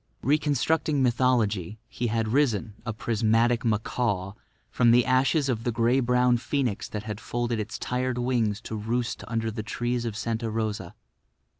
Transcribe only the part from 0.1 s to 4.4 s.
Reconstructing mythology, he had risen, a prismatic macaw,